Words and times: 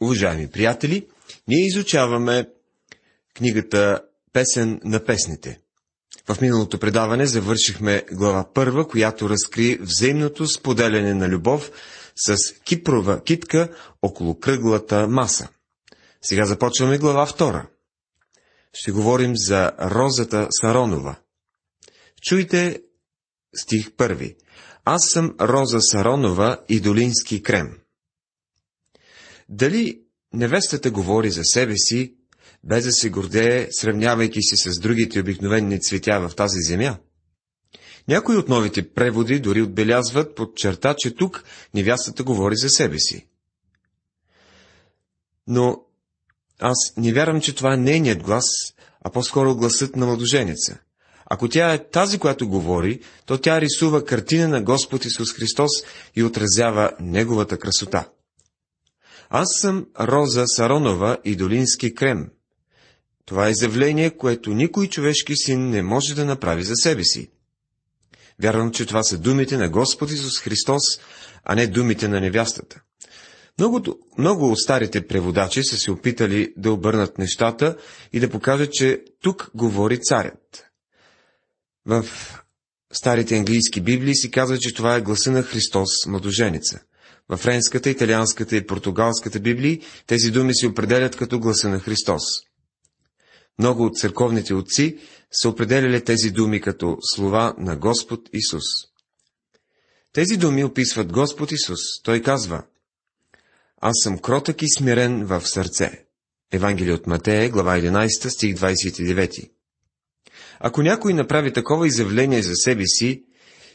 Уважаеми 0.00 0.50
приятели, 0.50 1.06
ние 1.48 1.66
изучаваме 1.66 2.48
книгата 3.34 4.02
Песен 4.32 4.80
на 4.84 5.04
песните. 5.04 5.60
В 6.28 6.40
миналото 6.40 6.78
предаване 6.78 7.26
завършихме 7.26 8.04
глава 8.12 8.52
първа, 8.54 8.88
която 8.88 9.30
разкри 9.30 9.78
взаимното 9.80 10.46
споделяне 10.46 11.14
на 11.14 11.28
любов 11.28 11.70
с 12.16 12.36
кипрова 12.64 13.22
китка 13.24 13.68
около 14.02 14.40
кръглата 14.40 15.08
маса. 15.08 15.48
Сега 16.22 16.44
започваме 16.44 16.98
глава 16.98 17.26
втора. 17.26 17.68
Ще 18.72 18.92
говорим 18.92 19.32
за 19.36 19.72
розата 19.80 20.48
Саронова. 20.50 21.16
Чуйте 22.22 22.82
стих 23.56 23.92
първи. 23.96 24.36
Аз 24.84 25.02
съм 25.12 25.34
Роза 25.40 25.80
Саронова 25.80 26.58
и 26.68 26.80
Долински 26.80 27.42
крем. 27.42 27.78
Дали 29.48 30.00
невестата 30.32 30.90
говори 30.90 31.30
за 31.30 31.44
себе 31.44 31.76
си, 31.76 32.14
без 32.64 32.84
да 32.84 32.92
се 32.92 33.10
гордее, 33.10 33.68
сравнявайки 33.70 34.42
се 34.42 34.56
с 34.56 34.80
другите 34.80 35.20
обикновени 35.20 35.80
цветя 35.80 36.28
в 36.28 36.34
тази 36.34 36.60
земя? 36.60 36.96
Някои 38.08 38.36
от 38.36 38.48
новите 38.48 38.88
преводи 38.88 39.40
дори 39.40 39.62
отбелязват 39.62 40.34
под 40.34 40.56
черта, 40.56 40.94
че 40.98 41.14
тук 41.14 41.44
невястата 41.74 42.24
говори 42.24 42.56
за 42.56 42.68
себе 42.68 42.98
си. 42.98 43.26
Но 45.46 45.82
аз 46.60 46.92
не 46.96 47.12
вярвам, 47.12 47.40
че 47.40 47.54
това 47.54 47.74
е 47.74 47.76
нейният 47.76 48.22
глас, 48.22 48.44
а 49.00 49.10
по-скоро 49.10 49.56
гласът 49.56 49.96
на 49.96 50.06
младоженеца. 50.06 50.78
Ако 51.26 51.48
тя 51.48 51.74
е 51.74 51.90
тази, 51.90 52.18
която 52.18 52.48
говори, 52.48 53.00
то 53.26 53.38
тя 53.38 53.60
рисува 53.60 54.04
картина 54.04 54.48
на 54.48 54.62
Господ 54.62 55.04
Исус 55.04 55.32
Христос 55.32 55.70
и 56.16 56.22
отразява 56.22 56.92
Неговата 57.00 57.58
красота. 57.58 58.08
Аз 59.30 59.48
съм 59.60 59.86
Роза 60.00 60.44
Саронова 60.46 61.18
и 61.24 61.36
Долински 61.36 61.94
крем. 61.94 62.30
Това 63.24 63.48
е 63.48 63.50
изявление, 63.50 64.16
което 64.16 64.50
никой 64.50 64.88
човешки 64.88 65.36
син 65.36 65.70
не 65.70 65.82
може 65.82 66.14
да 66.14 66.24
направи 66.24 66.62
за 66.62 66.74
себе 66.76 67.04
си. 67.04 67.30
Вярвам, 68.42 68.72
че 68.72 68.86
това 68.86 69.02
са 69.02 69.18
думите 69.18 69.56
на 69.56 69.68
Господ 69.68 70.10
Исус 70.10 70.40
Христос, 70.40 70.82
а 71.44 71.54
не 71.54 71.66
думите 71.66 72.08
на 72.08 72.20
невястата. 72.20 72.80
Много, 73.58 73.82
много 74.18 74.50
от 74.50 74.58
старите 74.58 75.06
преводачи 75.06 75.64
са 75.64 75.76
се 75.76 75.90
опитали 75.90 76.52
да 76.56 76.72
обърнат 76.72 77.18
нещата 77.18 77.76
и 78.12 78.20
да 78.20 78.30
покажат, 78.30 78.72
че 78.72 79.04
тук 79.22 79.50
говори 79.54 80.00
царят. 80.00 80.64
В 81.86 82.04
старите 82.92 83.36
английски 83.36 83.80
библии 83.80 84.16
си 84.16 84.30
казва, 84.30 84.58
че 84.58 84.74
това 84.74 84.96
е 84.96 85.00
гласа 85.00 85.30
на 85.30 85.42
Христос, 85.42 86.06
младоженица. 86.06 86.80
В 87.28 87.36
френската, 87.36 87.90
италианската 87.90 88.56
и 88.56 88.66
португалската 88.66 89.40
библии 89.40 89.82
тези 90.06 90.30
думи 90.30 90.54
се 90.54 90.66
определят 90.66 91.16
като 91.16 91.40
гласа 91.40 91.68
на 91.68 91.80
Христос. 91.80 92.22
Много 93.58 93.84
от 93.84 93.96
църковните 93.96 94.54
отци 94.54 94.98
са 95.32 95.48
определяли 95.48 96.04
тези 96.04 96.30
думи 96.30 96.60
като 96.60 96.98
слова 97.00 97.54
на 97.58 97.76
Господ 97.76 98.20
Исус. 98.32 98.64
Тези 100.12 100.36
думи 100.36 100.64
описват 100.64 101.12
Господ 101.12 101.52
Исус. 101.52 101.80
Той 102.02 102.22
казва 102.22 102.62
Аз 103.80 103.94
съм 104.02 104.18
кротък 104.18 104.62
и 104.62 104.66
смирен 104.76 105.24
в 105.24 105.40
сърце. 105.48 106.04
Евангелие 106.52 106.92
от 106.92 107.06
Матея, 107.06 107.50
глава 107.50 107.78
11, 107.78 108.28
стих 108.28 108.56
29. 108.56 109.50
Ако 110.60 110.82
някой 110.82 111.14
направи 111.14 111.52
такова 111.52 111.86
изявление 111.86 112.42
за 112.42 112.52
себе 112.54 112.86
си, 112.86 113.24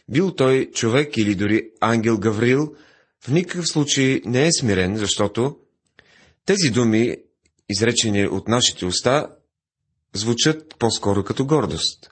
бил 0.09 0.35
той 0.35 0.71
човек 0.73 1.17
или 1.17 1.35
дори 1.35 1.69
ангел 1.81 2.17
Гаврил, 2.17 2.75
в 3.23 3.27
никакъв 3.27 3.67
случай 3.67 4.21
не 4.25 4.45
е 4.47 4.51
смирен, 4.51 4.97
защото 4.97 5.57
тези 6.45 6.69
думи, 6.69 7.17
изречени 7.69 8.27
от 8.27 8.47
нашите 8.47 8.85
уста, 8.85 9.27
звучат 10.13 10.75
по-скоро 10.79 11.23
като 11.23 11.45
гордост. 11.45 12.09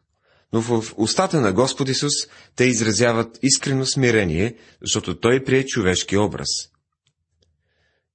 Но 0.54 0.62
в 0.62 0.94
устата 0.98 1.42
на 1.42 1.54
Господ 1.54 1.90
Исус 1.90 2.14
те 2.56 2.64
изразяват 2.64 3.40
искрено 3.42 3.86
смирение, 3.86 4.56
защото 4.82 5.20
Той 5.20 5.44
прие 5.44 5.66
човешки 5.66 6.18
образ. 6.18 6.50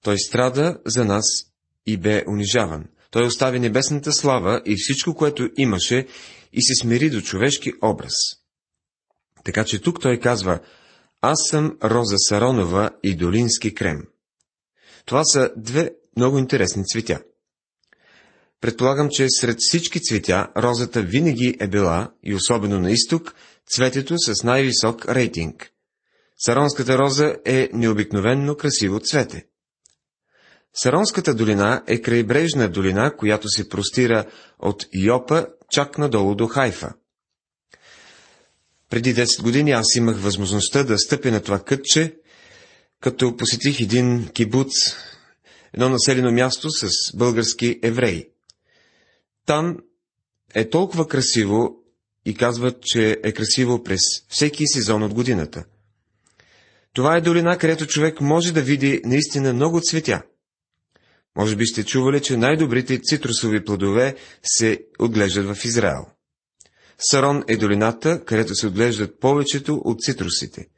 Той 0.03 0.19
страда 0.19 0.79
за 0.87 1.05
нас 1.05 1.25
и 1.87 1.97
бе 1.97 2.25
унижаван. 2.29 2.85
Той 3.11 3.27
остави 3.27 3.61
небесната 3.61 4.13
слава 4.13 4.63
и 4.67 4.77
всичко, 4.79 5.15
което 5.15 5.49
имаше, 5.57 6.07
и 6.53 6.63
се 6.63 6.75
смири 6.75 7.11
до 7.11 7.21
човешки 7.21 7.73
образ. 7.83 8.13
Така 9.45 9.65
че 9.65 9.83
тук 9.83 10.01
той 10.01 10.21
казва, 10.21 10.61
аз 11.31 11.39
съм 11.51 11.79
Роза 11.85 12.17
Саронова 12.19 12.91
и 13.03 13.17
Долински 13.17 13.75
крем. 13.75 14.03
Това 15.05 15.25
са 15.25 15.51
две 15.57 15.91
много 16.17 16.39
интересни 16.39 16.85
цветя. 16.85 17.21
Предполагам, 18.61 19.09
че 19.11 19.27
сред 19.29 19.57
всички 19.61 20.01
цветя 20.01 20.49
розата 20.57 21.03
винаги 21.03 21.57
е 21.61 21.69
била, 21.69 22.13
и 22.23 22.35
особено 22.35 22.81
на 22.81 22.91
изток, 22.91 23.35
цветето 23.71 24.15
с 24.19 24.43
най-висок 24.45 25.09
рейтинг. 25.09 25.71
Саронската 26.39 26.99
роза 26.99 27.37
е 27.45 27.71
необикновенно 27.73 28.57
красиво 28.57 29.01
цвете. 29.01 29.47
Саронската 30.75 31.35
долина 31.35 31.83
е 31.87 32.03
крайбрежна 32.03 32.69
долина, 32.69 33.17
която 33.17 33.49
се 33.49 33.69
простира 33.69 34.25
от 34.59 34.87
Йопа 34.95 35.47
чак 35.71 35.99
надолу 35.99 36.35
до 36.35 36.47
Хайфа. 36.47 36.95
Преди 38.91 39.15
10 39.15 39.43
години 39.43 39.71
аз 39.71 39.95
имах 39.97 40.21
възможността 40.21 40.83
да 40.83 40.99
стъпя 40.99 41.31
на 41.31 41.43
това 41.43 41.59
кътче, 41.59 42.15
като 43.01 43.37
посетих 43.37 43.81
един 43.81 44.29
кибуц, 44.29 44.73
едно 45.73 45.89
населено 45.89 46.33
място 46.33 46.71
с 46.71 46.89
български 47.15 47.81
евреи. 47.83 48.29
Там 49.47 49.77
е 50.55 50.71
толкова 50.71 51.09
красиво 51.09 51.77
и 52.25 52.35
казват, 52.35 52.83
че 52.83 53.21
е 53.25 53.33
красиво 53.33 53.83
през 53.83 54.01
всеки 54.29 54.67
сезон 54.67 55.03
от 55.03 55.15
годината. 55.15 55.65
Това 56.93 57.17
е 57.17 57.21
долина, 57.21 57.59
където 57.59 57.87
човек 57.87 58.21
може 58.21 58.53
да 58.53 58.63
види 58.63 59.01
наистина 59.05 59.55
много 59.55 59.81
цветя. 59.81 60.23
Може 61.37 61.57
би 61.57 61.67
сте 61.67 61.85
чували, 61.85 62.23
че 62.23 62.37
най-добрите 62.37 63.01
цитрусови 63.03 63.65
плодове 63.65 64.17
се 64.43 64.81
отглеждат 64.99 65.57
в 65.57 65.65
Израел. 65.65 66.07
Сарон 66.99 67.45
е 67.49 67.57
долината, 67.57 68.25
където 68.25 68.55
се 68.55 68.67
отглеждат 68.67 69.21
повечето 69.21 69.83
от 69.85 70.01
цитрусите. 70.01 70.69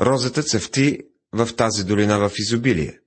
Розата 0.00 0.42
цъфти 0.42 0.98
в 1.32 1.48
тази 1.56 1.84
долина 1.84 2.18
в 2.18 2.32
изобилие. 2.38 2.98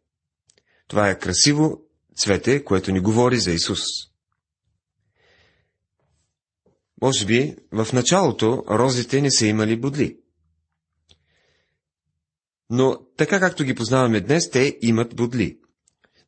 Това 0.87 1.09
е 1.09 1.19
красиво 1.19 1.81
цвете, 2.15 2.63
което 2.63 2.91
ни 2.91 2.99
говори 2.99 3.39
за 3.39 3.51
Исус. 3.51 3.81
Може 7.01 7.25
би 7.25 7.55
в 7.71 7.87
началото 7.93 8.63
розите 8.69 9.21
не 9.21 9.31
са 9.31 9.45
имали 9.45 9.79
бодли. 9.79 10.17
Но 12.69 13.05
така 13.17 13.39
както 13.39 13.63
ги 13.63 13.75
познаваме 13.75 14.21
днес, 14.21 14.49
те 14.49 14.77
имат 14.81 15.15
бодли. 15.15 15.60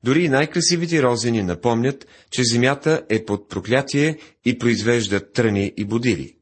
Дори 0.04 0.24
и 0.24 0.30
най-красивите 0.30 1.04
рози 1.04 1.32
ни 1.32 1.44
напомнят, 1.44 2.08
че 2.32 2.44
земята 2.44 3.06
е 3.10 3.26
под 3.26 3.50
проклятие 3.50 4.18
и 4.46 4.58
произвежда 4.58 5.32
тръни 5.32 5.74
и 5.78 5.86
будили. 5.86 6.36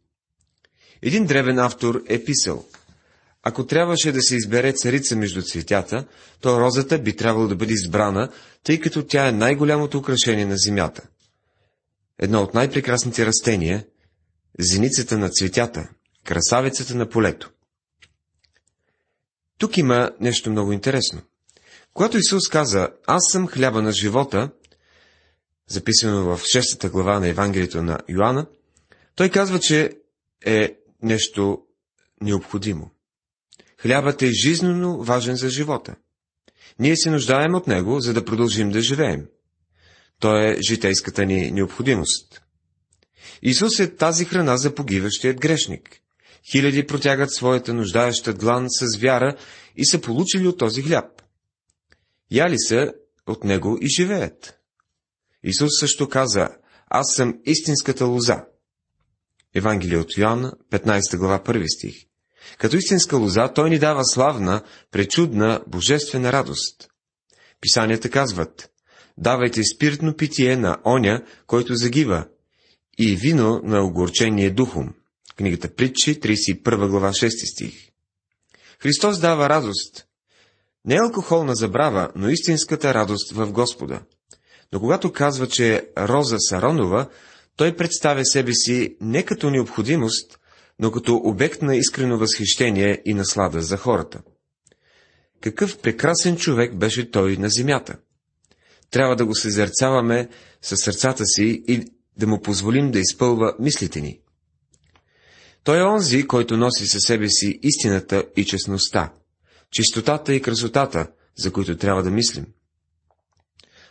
Един 1.02 1.26
древен 1.26 1.60
автор 1.60 2.04
е 2.08 2.24
писал, 2.24 2.66
ако 3.44 3.66
трябваше 3.66 4.12
да 4.12 4.22
се 4.22 4.36
избере 4.36 4.74
царица 4.74 5.16
между 5.16 5.42
цветята, 5.42 6.08
то 6.42 6.60
розата 6.60 7.00
би 7.00 7.16
трябвало 7.16 7.48
да 7.48 7.56
бъде 7.56 7.74
избрана, 7.74 8.30
тъй 8.64 8.80
като 8.80 9.04
тя 9.08 9.28
е 9.28 9.32
най-голямото 9.32 9.98
украшение 9.98 10.46
на 10.46 10.58
земята. 10.58 11.08
Едно 12.20 12.42
от 12.42 12.54
най-прекрасните 12.54 13.26
растения– 13.26 13.86
зеницата 14.60 15.18
на 15.18 15.30
цветята, 15.30 15.90
красавицата 16.24 16.96
на 16.96 17.10
полето. 17.10 17.52
Тук 19.58 19.78
има 19.78 20.12
нещо 20.20 20.52
много 20.52 20.72
интересно. 20.72 21.22
Когато 21.94 22.18
Исус 22.18 22.50
каза, 22.50 22.90
аз 23.08 23.24
съм 23.32 23.48
хляба 23.48 23.82
на 23.82 23.92
живота, 23.92 24.50
записано 25.68 26.24
в 26.24 26.42
6 26.42 26.90
глава 26.90 27.20
на 27.20 27.28
Евангелието 27.28 27.84
на 27.84 28.00
Йоанна, 28.10 28.46
той 29.16 29.30
казва, 29.30 29.60
че 29.60 29.92
е 30.46 30.76
нещо 31.04 31.62
необходимо. 32.22 32.92
Хлябът 33.82 34.22
е 34.22 34.32
жизненно 34.32 35.04
важен 35.04 35.36
за 35.36 35.50
живота. 35.50 35.96
Ние 36.80 36.98
се 36.98 37.12
нуждаем 37.12 37.56
от 37.56 37.68
него, 37.68 38.00
за 38.00 38.14
да 38.14 38.26
продължим 38.26 38.70
да 38.70 38.82
живеем. 38.82 39.26
Той 40.20 40.48
е 40.48 40.62
житейската 40.62 41.26
ни 41.26 41.52
необходимост. 41.52 42.42
Исус 43.42 43.80
е 43.80 43.96
тази 43.96 44.26
храна 44.26 44.58
за 44.58 44.76
погиващият 44.76 45.40
грешник. 45.40 45.90
Хиляди 46.52 46.88
протягат 46.88 47.34
своята 47.34 47.74
нуждаеща 47.74 48.34
длан 48.34 48.66
с 48.70 48.98
вяра 48.98 49.36
и 49.78 49.86
са 49.86 50.02
получили 50.02 50.48
от 50.48 50.58
този 50.58 50.82
хляб. 50.82 51.21
Яли 52.32 52.60
са 52.60 52.94
от 53.28 53.44
него 53.44 53.78
и 53.82 53.88
живеят. 53.88 54.58
Исус 55.44 55.70
също 55.80 56.10
каза, 56.10 56.50
аз 56.88 57.16
съм 57.16 57.40
истинската 57.46 58.06
лоза. 58.06 58.46
Евангелие 59.56 59.98
от 59.98 60.18
Йоанна, 60.18 60.54
15 60.72 61.18
глава, 61.18 61.40
1 61.44 61.78
стих. 61.78 62.06
Като 62.58 62.78
истинска 62.78 63.18
лоза, 63.18 63.54
той 63.56 63.70
ни 63.70 63.80
дава 63.80 64.06
славна, 64.06 64.64
пречудна, 64.92 65.64
божествена 65.68 66.32
радост. 66.32 66.90
Писанията 67.62 68.10
казват, 68.10 68.70
давайте 69.18 69.64
спиртно 69.64 70.16
питие 70.16 70.58
на 70.58 70.78
оня, 70.86 71.26
който 71.48 71.76
загива, 71.76 72.28
и 72.98 73.16
вино 73.16 73.62
на 73.64 73.84
огорчение 73.84 74.50
духом. 74.50 74.94
Книгата 75.36 75.76
Притчи, 75.76 76.20
31 76.20 76.90
глава, 76.90 77.10
6 77.10 77.52
стих. 77.54 77.90
Христос 78.80 79.20
дава 79.20 79.50
радост. 79.50 80.08
Не 80.86 81.00
алкохолна 81.00 81.56
забрава, 81.56 82.10
но 82.16 82.30
истинската 82.30 82.94
радост 82.94 83.32
в 83.32 83.52
Господа. 83.52 84.02
Но 84.74 84.80
когато 84.80 85.12
казва, 85.12 85.48
че 85.48 85.76
е 85.76 85.84
Роза 85.98 86.38
Саронова, 86.40 87.10
той 87.56 87.76
представя 87.76 88.26
себе 88.26 88.54
си 88.54 88.98
не 89.02 89.24
като 89.24 89.50
необходимост, 89.50 90.40
но 90.80 90.92
като 90.92 91.16
обект 91.16 91.62
на 91.62 91.76
искрено 91.76 92.18
възхищение 92.18 93.02
и 93.06 93.14
наслада 93.14 93.62
за 93.62 93.78
хората. 93.78 94.22
Какъв 95.42 95.78
прекрасен 95.78 96.38
човек 96.38 96.76
беше 96.76 97.12
той 97.12 97.38
на 97.38 97.50
земята! 97.50 97.98
Трябва 98.92 99.16
да 99.16 99.26
го 99.26 99.36
съзерцаваме 99.36 100.30
със 100.62 100.80
сърцата 100.80 101.26
си 101.26 101.64
и 101.68 101.86
да 102.18 102.28
му 102.28 102.42
позволим 102.42 102.92
да 102.92 103.00
изпълва 103.00 103.56
мислите 103.60 104.02
ни. 104.02 104.20
Той 105.64 105.80
е 105.80 105.84
онзи, 105.84 106.28
който 106.28 106.58
носи 106.58 106.88
със 106.88 107.02
себе 107.04 107.30
си 107.30 107.60
истината 107.64 108.24
и 108.36 108.46
честността, 108.46 109.14
чистотата 109.72 110.34
и 110.34 110.42
красотата, 110.42 111.08
за 111.38 111.52
които 111.52 111.78
трябва 111.78 112.04
да 112.04 112.12
мислим. 112.12 112.46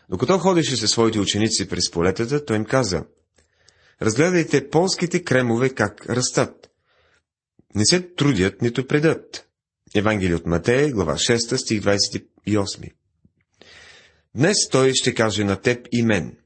Докато 0.08 0.38
ходеше 0.38 0.76
със 0.76 0.90
своите 0.90 1.20
ученици 1.20 1.68
през 1.68 1.90
полетата, 1.90 2.44
той 2.44 2.56
им 2.56 2.64
каза, 2.64 3.04
разгледайте 4.02 4.70
полските 4.70 5.24
кремове 5.24 5.68
как 5.68 6.10
растат. 6.10 6.70
Не 7.74 7.86
се 7.86 8.00
трудят, 8.00 8.62
нито 8.62 8.86
предат. 8.86 9.46
Евангелие 9.94 10.34
от 10.34 10.46
Матея, 10.46 10.92
глава 10.92 11.14
6, 11.14 11.56
стих 11.56 11.80
28. 11.80 12.92
Днес 14.34 14.68
той 14.70 14.94
ще 14.94 15.14
каже 15.14 15.44
на 15.44 15.56
теб 15.56 15.88
и 15.92 16.02
мен. 16.02 16.36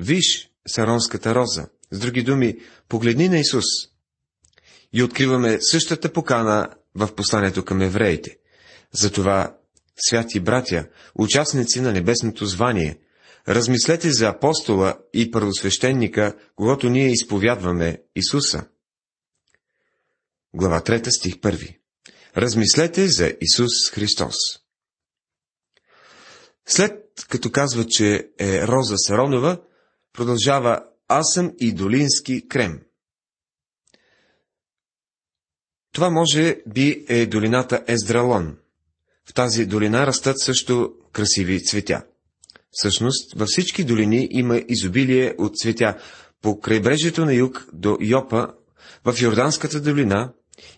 Виж 0.00 0.50
саронската 0.68 1.34
роза. 1.34 1.68
С 1.90 1.98
други 1.98 2.22
думи, 2.22 2.58
погледни 2.88 3.28
на 3.28 3.38
Исус. 3.38 3.64
И 4.92 5.02
откриваме 5.02 5.58
същата 5.60 6.12
покана 6.12 6.68
в 6.94 7.14
посланието 7.14 7.64
към 7.64 7.82
евреите. 7.82 8.36
Затова, 8.92 9.58
святи 9.96 10.40
братя, 10.40 10.88
участници 11.14 11.80
на 11.80 11.92
небесното 11.92 12.46
звание, 12.46 12.98
размислете 13.48 14.10
за 14.10 14.28
апостола 14.28 14.98
и 15.12 15.30
първосвещеника, 15.30 16.36
когато 16.56 16.88
ние 16.88 17.10
изповядваме 17.10 18.02
Исуса. 18.16 18.66
Глава 20.54 20.80
3, 20.80 21.08
стих 21.18 21.34
1 21.34 21.78
Размислете 22.36 23.08
за 23.08 23.34
Исус 23.40 23.90
Христос. 23.90 24.34
След 26.66 27.08
като 27.28 27.50
казва, 27.52 27.86
че 27.86 28.30
е 28.38 28.66
Роза 28.66 28.94
Саронова, 28.96 29.62
продължава 30.12 30.84
Аз 31.08 31.26
съм 31.34 31.52
и 31.58 31.72
Долински 31.72 32.48
крем. 32.48 32.82
Това 35.92 36.10
може 36.10 36.62
би 36.66 37.06
е 37.08 37.26
долината 37.26 37.84
Ездралон. 37.86 38.58
В 39.28 39.34
тази 39.34 39.66
долина 39.66 40.06
растат 40.06 40.40
също 40.40 40.92
красиви 41.12 41.64
цветя. 41.64 42.02
Всъщност, 42.70 43.34
във 43.34 43.48
всички 43.48 43.84
долини 43.84 44.28
има 44.30 44.62
изобилие 44.68 45.34
от 45.38 45.56
цветя. 45.56 45.98
По 46.42 46.60
крайбрежието 46.60 47.24
на 47.24 47.34
юг 47.34 47.68
до 47.72 47.98
Йопа, 48.00 48.48
в 49.04 49.14
Йорданската 49.20 49.80
долина 49.80 50.32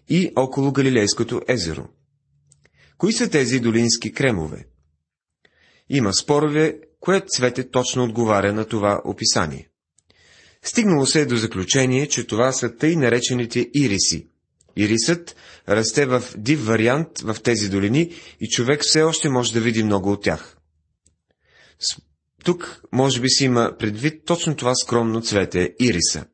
и 0.09 0.33
около 0.37 0.73
Галилейското 0.73 1.41
езеро. 1.49 1.89
Кои 2.99 3.13
са 3.13 3.31
тези 3.31 3.61
долински 3.61 4.13
кремове? 4.13 4.67
Има 5.89 6.15
спорове, 6.15 6.79
кое 7.01 7.23
цвете 7.29 7.71
точно 7.71 8.05
отговаря 8.05 8.53
на 8.53 8.65
това 8.65 9.01
описание. 9.05 9.69
Стигнало 10.63 11.07
се 11.07 11.27
до 11.27 11.37
заключение, 11.37 12.09
че 12.09 12.27
това 12.27 12.53
са 12.53 12.77
тъй 12.77 12.97
наречените 12.97 13.71
ириси. 13.75 14.30
Ирисът 14.81 15.37
расте 15.69 16.07
в 16.07 16.23
див 16.37 16.67
вариант 16.67 17.09
в 17.23 17.37
тези 17.43 17.69
долини 17.69 18.15
и 18.41 18.49
човек 18.49 18.83
все 18.83 19.03
още 19.03 19.29
може 19.29 19.53
да 19.53 19.61
види 19.61 19.83
много 19.83 20.13
от 20.13 20.23
тях. 20.23 20.57
Тук 22.45 22.83
може 22.93 23.21
би 23.21 23.29
си 23.29 23.45
има 23.45 23.77
предвид 23.79 24.25
точно 24.25 24.57
това 24.57 24.75
скромно 24.75 25.23
цвете– 25.23 25.75
ириса. 25.81 26.25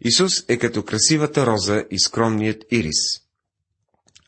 Исус 0.00 0.32
е 0.48 0.58
като 0.58 0.82
красивата 0.82 1.46
роза 1.46 1.84
и 1.90 1.98
скромният 1.98 2.64
ирис. 2.70 3.20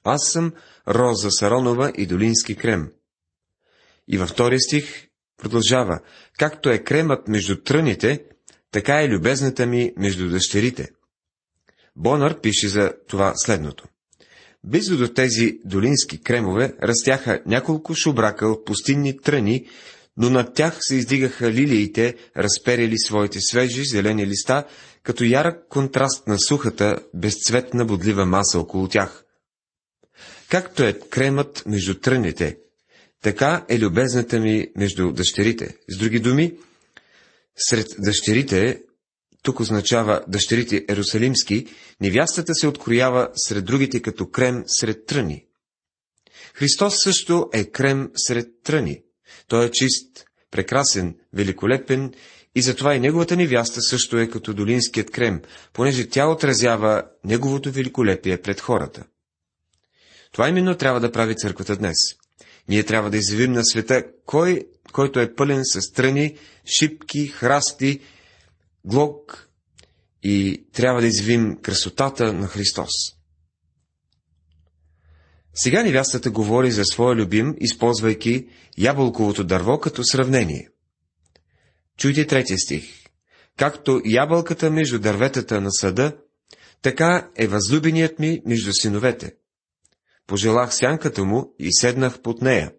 Аз 0.05 0.31
съм 0.33 0.53
роза 0.89 1.31
Саронова 1.31 1.93
и 1.97 2.07
долински 2.07 2.57
крем. 2.57 2.93
И 4.09 4.19
във 4.19 4.29
втория 4.29 4.61
стих 4.61 5.09
продължава, 5.37 6.01
както 6.39 6.71
е 6.71 6.79
кремът 6.79 7.29
между 7.29 7.63
тръните, 7.63 8.25
така 8.71 9.03
е 9.03 9.09
любезната 9.09 9.67
ми 9.67 9.93
между 9.97 10.29
дъщерите. 10.29 10.89
Бонар 11.97 12.41
пише 12.41 12.69
за 12.69 12.93
това 13.09 13.33
следното. 13.37 13.89
Близо 14.65 14.97
до 14.97 15.09
тези 15.09 15.59
долински 15.65 16.23
кремове 16.23 16.75
растяха 16.83 17.43
няколко 17.47 17.95
шубрака 17.95 18.47
от 18.47 18.65
пустинни 18.65 19.19
тръни, 19.19 19.67
но 20.17 20.31
над 20.31 20.55
тях 20.55 20.79
се 20.81 20.95
издигаха 20.95 21.53
лилиите, 21.53 22.17
разперили 22.37 22.99
своите 22.99 23.41
свежи 23.41 23.85
зелени 23.85 24.27
листа, 24.27 24.65
като 25.03 25.25
ярък 25.25 25.69
контраст 25.69 26.27
на 26.27 26.39
сухата, 26.39 26.99
безцветна 27.15 27.85
бодлива 27.85 28.27
маса 28.27 28.59
около 28.59 28.89
тях. 28.89 29.25
Както 30.51 30.83
е 30.83 30.99
кремът 31.11 31.63
между 31.67 31.95
тръните, 31.95 32.59
така 33.23 33.65
е 33.69 33.79
любезната 33.79 34.41
ми 34.41 34.67
между 34.77 35.13
дъщерите. 35.13 35.77
С 35.89 35.99
други 35.99 36.21
думи, 36.21 36.55
сред 37.57 37.87
дъщерите, 37.99 38.83
тук 39.43 39.61
означава 39.61 40.25
дъщерите 40.29 40.85
Ерусалимски, 40.89 41.67
невястата 42.01 42.55
се 42.55 42.67
откроява 42.67 43.31
сред 43.35 43.65
другите 43.65 44.03
като 44.03 44.31
крем 44.31 44.65
сред 44.67 45.07
тръни. 45.07 45.45
Христос 46.55 47.03
също 47.03 47.49
е 47.53 47.65
крем 47.65 48.11
сред 48.17 48.49
тръни. 48.65 49.03
Той 49.49 49.67
е 49.67 49.71
чист, 49.71 50.25
прекрасен, 50.51 51.17
великолепен 51.33 52.13
и 52.55 52.63
затова 52.63 52.95
и 52.95 53.01
неговата 53.01 53.37
невяста 53.37 53.83
също 53.83 54.19
е 54.19 54.29
като 54.29 54.55
долинският 54.55 55.11
крем, 55.11 55.43
понеже 55.73 56.09
тя 56.09 56.29
отразява 56.29 57.03
неговото 57.25 57.73
великолепие 57.73 58.43
пред 58.43 58.61
хората. 58.61 59.05
Това 60.33 60.49
именно 60.49 60.75
трябва 60.75 61.01
да 61.01 61.13
прави 61.13 61.37
църквата 61.37 61.77
днес. 61.77 61.97
Ние 62.69 62.83
трябва 62.83 63.11
да 63.11 63.17
изявим 63.17 63.53
на 63.53 63.65
света 63.65 64.05
кой, 64.27 64.67
който 64.93 65.21
е 65.21 65.35
пълен 65.35 65.61
с 65.65 65.81
страни, 65.81 66.37
шипки, 66.79 67.27
храсти, 67.27 68.01
глок 68.85 69.49
и 70.23 70.67
трябва 70.73 71.01
да 71.01 71.07
изявим 71.07 71.59
красотата 71.63 72.33
на 72.33 72.47
Христос. 72.47 72.91
Сега 75.55 75.83
невястата 75.83 76.31
говори 76.31 76.71
за 76.71 76.85
своя 76.85 77.17
любим, 77.17 77.55
използвайки 77.61 78.49
ябълковото 78.79 79.45
дърво 79.45 79.79
като 79.79 80.05
сравнение. 80.05 80.69
Чуйте 81.99 82.27
третия 82.27 82.59
стих. 82.59 83.03
Както 83.57 84.01
ябълката 84.05 84.71
между 84.71 84.99
дърветата 84.99 85.61
на 85.61 85.73
съда, 85.73 86.17
така 86.83 87.31
е 87.37 87.47
възлюбеният 87.47 88.19
ми 88.19 88.43
между 88.47 88.73
синовете. 88.73 89.35
Пожелах 90.27 90.75
сянката 90.75 91.25
му 91.25 91.55
и 91.59 91.73
седнах 91.73 92.23
под 92.23 92.43
нея, 92.43 92.73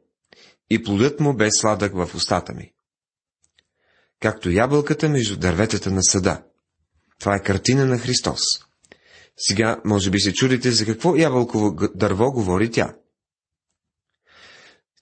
и 0.70 0.84
плодът 0.84 1.20
му 1.20 1.34
бе 1.34 1.52
сладък 1.52 1.94
в 1.96 2.16
устата 2.16 2.54
ми. 2.54 2.73
Както 4.24 4.50
ябълката 4.50 5.10
между 5.10 5.38
дърветата 5.38 5.92
на 5.92 6.04
съда. 6.04 6.44
Това 7.20 7.36
е 7.36 7.44
картина 7.44 7.86
на 7.86 7.98
Христос. 7.98 8.42
Сега, 9.38 9.82
може 9.86 10.10
би 10.10 10.20
се 10.20 10.34
чудите, 10.34 10.72
за 10.72 10.86
какво 10.86 11.16
ябълково 11.16 11.76
дърво 11.96 12.32
говори 12.32 12.72
тя. 12.72 12.96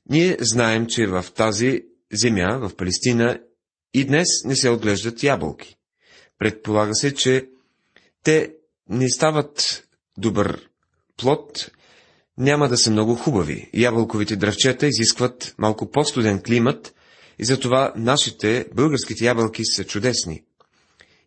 Ние 0.10 0.38
знаем, 0.40 0.88
че 0.88 1.08
в 1.08 1.26
тази 1.36 1.82
земя, 2.14 2.60
в 2.62 2.76
Палестина, 2.76 3.40
и 3.94 4.06
днес 4.06 4.28
не 4.46 4.56
се 4.56 4.70
отглеждат 4.70 5.24
ябълки. 5.24 5.76
Предполага 6.40 6.96
се, 6.96 7.16
че 7.16 7.50
те 8.24 8.54
не 8.90 9.10
стават 9.10 9.84
добър 10.18 10.70
плод, 11.18 11.72
няма 12.38 12.70
да 12.70 12.78
са 12.78 12.92
много 12.92 13.16
хубави. 13.16 13.70
Ябълковите 13.74 14.36
дръвчета 14.36 14.88
изискват 14.88 15.56
малко 15.58 15.92
по-студен 15.92 16.42
климат 16.44 16.94
и 17.40 17.46
затова 17.46 17.94
нашите 17.96 18.66
българските 18.76 19.26
ябълки 19.26 19.66
са 19.66 19.84
чудесни. 19.84 20.44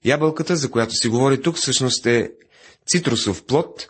Ябълката, 0.05 0.57
за 0.57 0.71
която 0.71 0.95
се 0.95 1.09
говори 1.09 1.43
тук, 1.43 1.57
всъщност 1.57 2.07
е 2.07 2.31
цитрусов 2.87 3.45
плод 3.45 3.89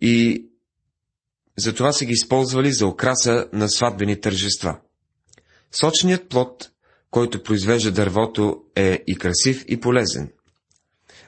и 0.00 0.44
затова 1.58 1.92
са 1.92 2.04
ги 2.04 2.12
използвали 2.12 2.72
за 2.72 2.86
окраса 2.86 3.48
на 3.52 3.68
сватбени 3.68 4.20
тържества. 4.20 4.78
Сочният 5.72 6.28
плод, 6.28 6.70
който 7.10 7.42
произвежда 7.42 7.92
дървото, 7.92 8.62
е 8.76 9.02
и 9.06 9.16
красив 9.16 9.64
и 9.68 9.80
полезен. 9.80 10.32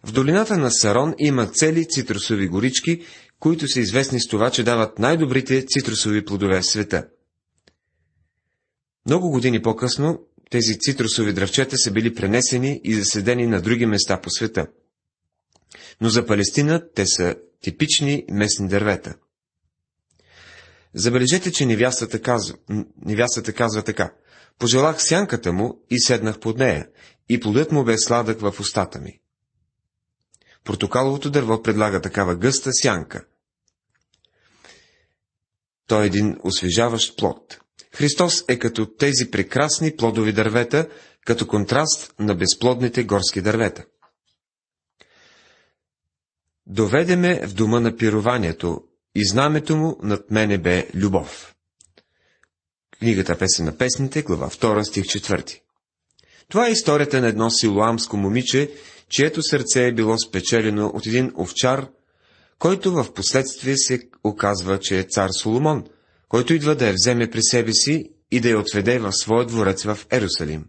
В 0.05 0.13
долината 0.13 0.57
на 0.57 0.71
Сарон 0.71 1.15
има 1.19 1.47
цели 1.47 1.89
цитрусови 1.89 2.49
горички, 2.49 3.05
които 3.39 3.69
са 3.69 3.81
известни 3.81 4.21
с 4.21 4.29
това, 4.29 4.51
че 4.51 4.63
дават 4.63 4.99
най-добрите 4.99 5.65
цитрусови 5.67 6.25
плодове 6.25 6.61
в 6.61 6.67
света. 6.67 7.07
Много 9.07 9.31
години 9.31 9.63
по-късно 9.63 10.27
тези 10.51 10.79
цитрусови 10.79 11.33
дръвчета 11.33 11.79
са 11.79 11.91
били 11.91 12.15
пренесени 12.15 12.81
и 12.85 12.95
заседени 12.95 13.47
на 13.47 13.63
други 13.63 13.87
места 13.87 14.21
по 14.21 14.31
света. 14.31 14.67
Но 16.01 16.09
за 16.09 16.27
Палестина 16.27 16.83
те 16.95 17.07
са 17.07 17.37
типични 17.61 18.25
местни 18.31 18.69
дървета. 18.69 19.15
Забележете, 20.95 21.53
че 21.53 21.67
невястата 21.67 22.23
казва, 22.23 22.57
невястата 23.05 23.53
казва 23.53 23.83
така. 23.83 24.15
Пожелах 24.59 25.03
сянката 25.03 25.53
му 25.53 25.85
и 25.91 26.01
седнах 26.01 26.41
под 26.41 26.59
нея, 26.59 26.89
и 27.29 27.41
плодът 27.41 27.73
му 27.73 27.85
бе 27.85 27.99
сладък 27.99 28.41
в 28.41 28.61
устата 28.61 29.01
ми. 29.01 29.21
Портокаловото 30.65 31.31
дърво 31.31 31.63
предлага 31.63 32.01
такава 32.01 32.37
гъста 32.37 32.71
сянка. 32.73 33.25
Той 35.87 36.03
е 36.03 36.07
един 36.07 36.37
освежаващ 36.45 37.17
плод. 37.19 37.61
Христос 37.95 38.45
е 38.49 38.59
като 38.59 38.87
тези 38.87 39.31
прекрасни 39.31 39.97
плодови 39.97 40.33
дървета, 40.33 40.89
като 41.27 41.47
контраст 41.47 42.15
на 42.19 42.35
безплодните 42.35 43.05
горски 43.05 43.43
дървета. 43.43 43.85
Доведеме 46.67 47.47
в 47.47 47.55
дома 47.55 47.81
на 47.81 47.97
пированието 47.97 48.83
и 49.15 49.29
знамето 49.29 49.77
му 49.77 49.97
над 50.03 50.31
мене 50.31 50.59
бе 50.59 50.89
любов. 50.95 51.55
Книгата 52.99 53.39
Песен 53.39 53.65
на 53.65 53.79
песните, 53.79 54.23
глава 54.23 54.51
2, 54.51 54.83
стих 54.83 55.05
4. 55.05 55.61
Това 56.49 56.69
е 56.69 56.73
историята 56.73 57.21
на 57.21 57.29
едно 57.29 57.51
силуамско 57.51 58.17
момиче, 58.17 58.71
чието 59.09 59.43
сърце 59.43 59.87
е 59.87 59.93
било 59.93 60.19
спечелено 60.19 60.87
от 60.87 61.07
един 61.07 61.33
овчар, 61.39 61.89
който 62.59 62.93
в 62.93 63.15
последствие 63.15 63.77
се 63.77 64.09
оказва, 64.25 64.79
че 64.81 64.99
е 64.99 65.03
цар 65.05 65.31
Соломон, 65.31 65.85
който 66.31 66.55
идва 66.55 66.75
да 66.75 66.87
я 66.87 66.93
вземе 66.93 67.31
при 67.31 67.43
себе 67.43 67.73
си 67.73 68.11
и 68.31 68.41
да 68.41 68.49
я 68.49 68.59
отведе 68.59 68.99
в 68.99 69.13
своя 69.13 69.47
дворец 69.47 69.83
в 69.83 69.99
Ерусалим. 70.11 70.65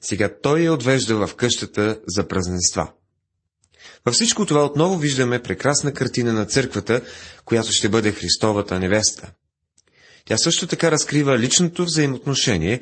Сега 0.00 0.30
той 0.42 0.60
я 0.60 0.72
отвежда 0.72 1.26
в 1.26 1.34
къщата 1.34 2.00
за 2.06 2.28
празненства. 2.28 2.92
Във 4.06 4.14
всичко 4.14 4.46
това 4.46 4.64
отново 4.64 4.98
виждаме 4.98 5.42
прекрасна 5.42 5.92
картина 5.94 6.32
на 6.32 6.46
църквата, 6.46 7.02
която 7.44 7.72
ще 7.72 7.88
бъде 7.88 8.12
Христовата 8.12 8.80
невеста. 8.80 9.32
Тя 10.24 10.36
също 10.38 10.66
така 10.66 10.90
разкрива 10.90 11.38
личното 11.38 11.84
взаимоотношение, 11.84 12.80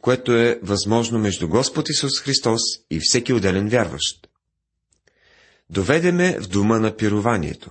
което 0.00 0.32
е 0.32 0.58
възможно 0.62 1.18
между 1.18 1.48
Господ 1.48 1.88
Исус 1.88 2.20
Христос 2.20 2.60
и 2.90 3.00
всеки 3.02 3.32
отделен 3.32 3.68
вярващ. 3.68 4.28
Доведеме 5.70 6.38
в 6.40 6.48
дума 6.48 6.80
на 6.80 6.96
пированието. 6.96 7.70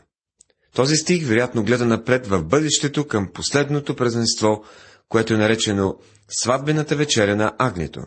Този 0.75 0.96
стих 0.96 1.27
вероятно 1.27 1.63
гледа 1.63 1.86
напред 1.86 2.27
в 2.27 2.44
бъдещето 2.44 3.08
към 3.08 3.32
последното 3.34 3.96
празненство, 3.96 4.63
което 5.10 5.34
е 5.34 5.38
наречено 5.38 5.98
сватбената 6.30 6.96
вечеря 6.96 7.36
на 7.36 7.56
Агнето. 7.60 8.01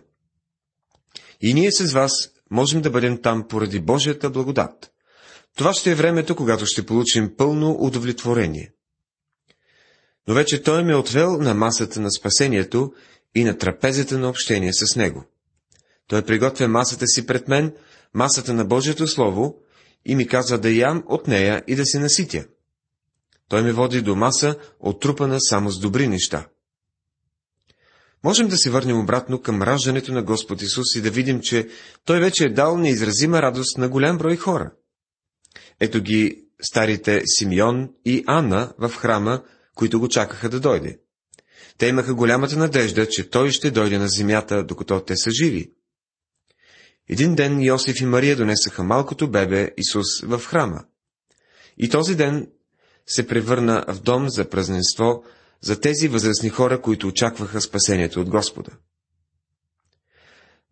И 1.41 1.55
ние 1.55 1.73
с 1.73 1.93
вас 1.93 2.13
можем 2.51 2.83
да 2.83 2.91
бъдем 2.91 3.23
там 3.23 3.49
поради 3.49 3.81
Божията 3.81 4.31
благодат. 4.31 4.91
Това 5.57 5.73
ще 5.73 5.91
е 5.91 5.95
времето, 5.95 6.37
когато 6.37 6.67
ще 6.67 6.87
получим 6.87 7.37
пълно 7.37 7.77
удовлетворение. 7.81 8.73
Но 10.29 10.35
вече 10.35 10.63
Той 10.63 10.85
ме 10.85 10.93
е 10.93 10.97
отвел 10.97 11.37
на 11.37 11.55
масата 11.55 12.01
на 12.01 12.11
спасението 12.11 12.93
и 13.35 13.45
на 13.45 13.59
трапезата 13.59 14.19
на 14.19 14.29
общение 14.29 14.73
с 14.73 14.97
Него. 14.97 15.25
Той 16.09 16.23
приготвя 16.23 16.69
масата 16.69 17.07
си 17.07 17.27
пред 17.27 17.49
мен, 17.49 17.75
масата 18.15 18.55
на 18.55 18.65
Божието 18.65 19.07
Слово, 19.07 19.57
и 20.05 20.15
ми 20.15 20.27
казва 20.27 20.59
да 20.59 20.71
ям 20.71 21.05
от 21.07 21.27
нея 21.29 21.63
и 21.67 21.75
да 21.75 21.87
се 21.87 21.99
наситя. 21.99 22.45
Той 23.49 23.63
ме 23.63 23.73
води 23.73 24.03
до 24.03 24.17
маса, 24.17 24.57
отрупана 24.81 25.41
само 25.41 25.71
с 25.71 25.79
добри 25.79 26.09
неща. 26.09 26.47
Можем 28.25 28.49
да 28.49 28.57
се 28.57 28.71
върнем 28.71 29.01
обратно 29.01 29.43
към 29.43 29.63
раждането 29.63 30.13
на 30.13 30.23
Господ 30.23 30.63
Исус 30.63 30.95
и 30.97 31.01
да 31.01 31.11
видим, 31.11 31.41
че 31.41 31.69
Той 32.05 32.21
вече 32.21 32.45
е 32.45 32.53
дал 32.53 32.79
неизразима 32.79 33.43
радост 33.43 33.79
на 33.79 33.89
голям 33.89 34.19
брой 34.19 34.37
хора. 34.37 34.73
Ето 35.81 36.01
ги 36.01 36.45
старите 36.63 37.23
Симеон 37.27 37.89
и 38.05 38.25
Анна 38.27 38.73
в 38.79 38.89
храма, 38.89 39.43
които 39.75 40.01
го 40.01 40.09
чакаха 40.09 40.49
да 40.49 40.61
дойде. 40.61 40.99
Те 41.79 41.87
имаха 41.87 42.15
голямата 42.15 42.57
надежда, 42.57 43.09
че 43.09 43.31
той 43.31 43.51
ще 43.51 43.71
дойде 43.71 43.99
на 43.99 44.09
земята, 44.09 44.65
докато 44.65 45.01
те 45.01 45.17
са 45.17 45.31
живи. 45.31 45.73
Един 47.09 47.35
ден 47.35 47.63
Йосиф 47.63 48.01
и 48.01 48.07
Мария 48.07 48.37
донесаха 48.37 48.85
малкото 48.85 49.31
бебе 49.31 49.71
Исус 49.77 50.23
в 50.23 50.39
храма. 50.39 50.85
И 51.79 51.89
този 51.89 52.17
ден 52.17 52.49
се 53.07 53.27
превърна 53.27 53.85
в 53.89 54.01
дом 54.01 54.29
за 54.29 54.49
празненство 54.49 55.25
за 55.61 55.81
тези 55.81 56.09
възрастни 56.09 56.49
хора, 56.49 56.83
които 56.83 57.07
очакваха 57.07 57.61
спасението 57.61 58.21
от 58.21 58.31
Господа. 58.31 58.71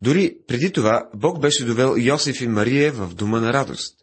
Дори 0.02 0.36
преди 0.46 0.72
това 0.72 1.08
Бог 1.14 1.40
беше 1.40 1.64
довел 1.64 1.94
Йосиф 1.98 2.40
и 2.40 2.46
Мария 2.46 2.92
в 2.92 3.14
дома 3.14 3.40
на 3.40 3.52
радост. 3.52 3.96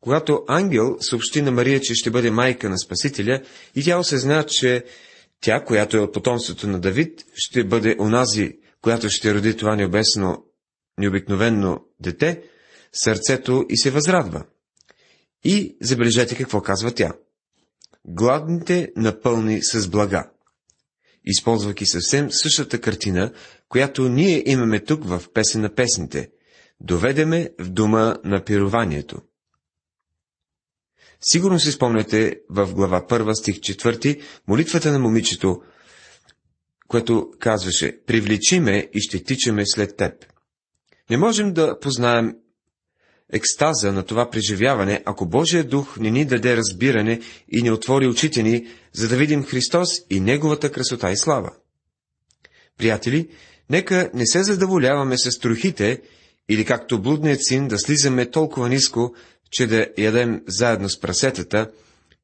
Когато 0.00 0.44
ангел 0.48 0.96
съобщи 1.00 1.42
на 1.42 1.50
Мария, 1.50 1.80
че 1.80 1.94
ще 1.94 2.10
бъде 2.10 2.30
майка 2.30 2.70
на 2.70 2.78
Спасителя, 2.78 3.42
и 3.74 3.82
тя 3.84 3.98
осъзна, 3.98 4.46
че 4.46 4.84
тя, 5.40 5.64
която 5.64 5.96
е 5.96 6.00
от 6.00 6.12
потомството 6.12 6.68
на 6.68 6.80
Давид, 6.80 7.24
ще 7.34 7.64
бъде 7.64 7.96
онази, 8.00 8.58
която 8.82 9.10
ще 9.10 9.34
роди 9.34 9.56
това 9.56 9.76
необесно, 9.76 10.44
необикновенно 10.98 11.86
дете, 12.00 12.42
сърцето 12.92 13.66
и 13.68 13.76
се 13.76 13.90
възрадва. 13.90 14.44
И 15.44 15.76
забележете 15.80 16.36
какво 16.36 16.60
казва 16.60 16.94
тя. 16.94 17.12
Гладните 18.06 18.92
напълни 18.96 19.62
с 19.62 19.88
блага. 19.88 20.30
Използвайки 21.24 21.86
съвсем 21.86 22.30
същата 22.30 22.80
картина, 22.80 23.32
която 23.68 24.08
ние 24.08 24.50
имаме 24.50 24.80
тук 24.80 25.04
в 25.04 25.22
песен 25.34 25.60
на 25.60 25.74
песните. 25.74 26.30
Доведеме 26.80 27.50
в 27.58 27.70
дума 27.70 28.16
на 28.24 28.44
пированието. 28.44 29.22
Сигурно 31.20 31.58
си 31.58 31.72
спомняте 31.72 32.40
в 32.50 32.74
глава 32.74 33.06
1, 33.08 33.32
стих 33.32 33.56
4, 33.56 34.22
молитвата 34.48 34.92
на 34.92 34.98
момичето, 34.98 35.62
което 36.88 37.30
казваше, 37.38 38.04
привлечи 38.06 38.60
ме 38.60 38.88
и 38.92 39.00
ще 39.00 39.24
тичаме 39.24 39.66
след 39.66 39.96
теб. 39.96 40.12
Не 41.10 41.16
можем 41.16 41.52
да 41.52 41.78
познаем 41.80 42.36
екстаза 43.32 43.92
на 43.92 44.02
това 44.02 44.30
преживяване, 44.30 45.02
ако 45.04 45.26
Божия 45.26 45.64
дух 45.64 45.96
не 45.98 46.10
ни 46.10 46.24
даде 46.24 46.56
разбиране 46.56 47.20
и 47.48 47.62
не 47.62 47.72
отвори 47.72 48.06
очите 48.06 48.42
ни, 48.42 48.66
за 48.92 49.08
да 49.08 49.16
видим 49.16 49.44
Христос 49.44 49.88
и 50.10 50.20
Неговата 50.20 50.72
красота 50.72 51.12
и 51.12 51.16
слава. 51.16 51.50
Приятели, 52.78 53.28
нека 53.70 54.10
не 54.14 54.26
се 54.26 54.42
задоволяваме 54.42 55.18
с 55.18 55.38
трохите 55.38 56.02
или 56.48 56.64
както 56.64 57.02
блудният 57.02 57.44
син 57.44 57.68
да 57.68 57.78
слизаме 57.78 58.30
толкова 58.30 58.68
ниско, 58.68 59.14
че 59.50 59.66
да 59.66 59.88
ядем 59.98 60.42
заедно 60.46 60.88
с 60.88 61.00
прасетата, 61.00 61.70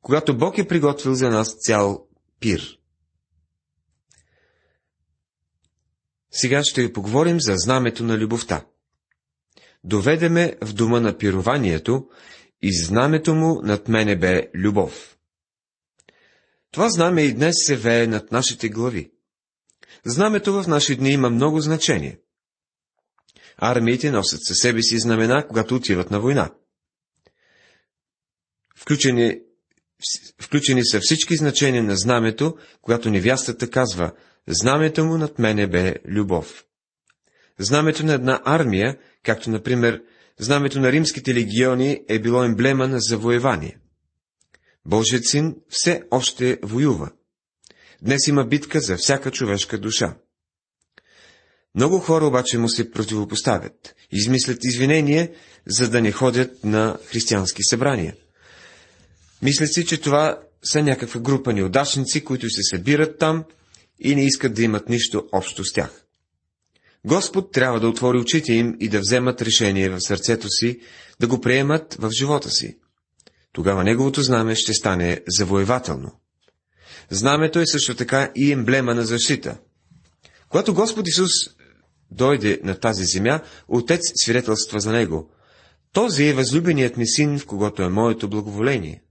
когато 0.03 0.39
Бог 0.39 0.59
е 0.59 0.69
приготвил 0.69 1.15
за 1.15 1.29
нас 1.29 1.55
цял 1.61 2.07
пир. 2.41 2.79
Сега 6.31 6.63
ще 6.65 6.93
поговорим 6.93 7.41
за 7.41 7.55
знамето 7.57 8.05
на 8.05 8.19
любовта. 8.19 8.65
Доведеме 9.85 10.57
в 10.63 10.73
дома 10.73 11.01
на 11.01 11.19
пированието 11.19 12.09
и 12.63 12.83
знамето 12.85 13.35
му 13.35 13.61
над 13.63 13.89
мене 13.89 14.19
бе 14.19 14.51
любов. 14.55 15.17
Това 16.71 16.89
знаме 16.89 17.23
и 17.23 17.35
днес 17.35 17.55
се 17.67 17.77
вее 17.77 18.07
над 18.07 18.33
нашите 18.33 18.69
глави. 18.69 19.13
Знамето 20.05 20.63
в 20.63 20.69
наши 20.69 20.97
дни 20.97 21.11
има 21.11 21.31
много 21.31 21.61
значение. 21.61 22.21
Армиите 23.57 24.11
носят 24.11 24.41
със 24.45 24.59
себе 24.59 24.83
си 24.83 24.99
знамена, 24.99 25.47
когато 25.49 25.75
отиват 25.75 26.11
на 26.11 26.21
война. 26.21 26.55
Включени, 28.77 29.41
включени 30.41 30.85
са 30.85 31.01
всички 31.03 31.37
значения 31.37 31.83
на 31.83 31.97
знамето, 31.97 32.57
когато 32.83 33.11
невястата 33.11 33.71
казва 33.71 34.13
«Знамето 34.49 35.05
му 35.05 35.19
над 35.19 35.39
мене 35.39 35.67
бе 35.67 35.97
любов». 36.05 36.65
Знамето 37.61 38.07
на 38.07 38.13
една 38.13 38.41
армия, 38.45 38.99
както 39.23 39.51
например 39.51 40.03
знамето 40.39 40.81
на 40.81 40.93
римските 40.93 41.35
легиони 41.35 42.01
е 42.09 42.19
било 42.19 42.45
емблема 42.45 42.89
на 42.89 43.01
завоевание. 43.01 43.79
Божият 44.87 45.27
син 45.27 45.57
все 45.69 46.03
още 46.11 46.59
воюва. 46.63 47.11
Днес 48.03 48.27
има 48.27 48.45
битка 48.45 48.81
за 48.81 48.97
всяка 48.97 49.31
човешка 49.31 49.79
душа. 49.79 50.17
Много 51.75 51.99
хора 51.99 52.27
обаче 52.27 52.59
му 52.59 52.69
се 52.69 52.91
противопоставят, 52.91 53.95
измислят 54.13 54.65
извинения, 54.65 55.31
за 55.67 55.91
да 55.91 56.01
не 56.01 56.13
ходят 56.13 56.65
на 56.65 56.99
християнски 57.07 57.63
събрания. 57.63 58.15
Мислят 59.43 59.73
си, 59.73 59.87
че 59.87 60.01
това 60.01 60.43
са 60.65 60.83
някаква 60.83 61.21
група 61.21 61.53
неудачници, 61.53 62.25
които 62.25 62.51
се 62.51 62.63
събират 62.63 63.19
там 63.19 63.45
и 63.99 64.15
не 64.15 64.25
искат 64.25 64.55
да 64.55 64.63
имат 64.63 64.89
нищо 64.89 65.29
общо 65.33 65.65
с 65.65 65.73
тях. 65.73 66.05
Господ 67.07 67.53
трябва 67.53 67.81
да 67.81 67.89
отвори 67.89 68.19
очите 68.19 68.53
им 68.53 68.77
и 68.81 68.89
да 68.89 69.01
вземат 69.01 69.43
решение 69.43 69.91
в 69.91 70.01
сърцето 70.01 70.49
си, 70.49 70.81
да 71.21 71.27
го 71.27 71.41
приемат 71.41 71.95
в 71.95 72.11
живота 72.11 72.51
си. 72.51 72.79
Тогава 73.53 73.85
неговото 73.85 74.23
знаме 74.23 74.55
ще 74.55 74.75
стане 74.75 75.21
завоевателно. 75.29 76.13
Знамето 77.11 77.59
е 77.59 77.67
също 77.67 77.95
така 77.95 78.31
и 78.37 78.53
емблема 78.53 78.95
на 78.95 79.07
защита. 79.07 79.59
Когато 80.49 80.75
Господ 80.75 81.09
Исус 81.09 81.31
дойде 82.11 82.61
на 82.65 82.75
тази 82.75 83.05
земя, 83.05 83.41
Отец 83.69 84.01
свидетелства 84.15 84.81
за 84.81 84.93
Него. 84.93 85.31
Този 85.93 86.25
е 86.25 86.35
възлюбеният 86.35 86.97
ми 86.97 87.07
син, 87.07 87.39
в 87.39 87.47
когото 87.47 87.83
е 87.83 87.89
моето 87.89 88.29
благоволение. 88.29 89.03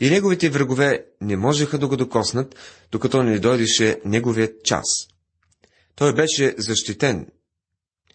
И 0.00 0.10
неговите 0.10 0.50
врагове 0.50 1.04
не 1.20 1.36
можеха 1.36 1.78
да 1.78 1.88
го 1.88 1.96
докоснат, 1.96 2.56
докато 2.92 3.22
не 3.22 3.38
дойдеше 3.38 4.00
неговият 4.04 4.64
час. 4.64 4.84
Той 5.98 6.14
беше 6.14 6.54
защитен. 6.58 7.26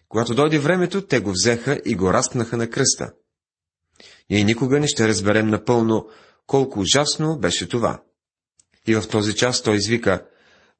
Когато 0.08 0.34
дойде 0.34 0.58
времето, 0.58 1.06
те 1.06 1.20
го 1.20 1.30
взеха 1.30 1.80
и 1.84 1.94
го 1.94 2.12
разпнаха 2.12 2.56
на 2.56 2.70
кръста. 2.70 3.12
Ние 4.30 4.44
никога 4.44 4.80
не 4.80 4.88
ще 4.88 5.08
разберем 5.08 5.48
напълно 5.48 6.08
колко 6.46 6.80
ужасно 6.80 7.38
беше 7.38 7.68
това. 7.68 8.02
И 8.86 8.94
в 8.94 9.08
този 9.10 9.34
час 9.34 9.62
той 9.62 9.76
извика, 9.76 10.26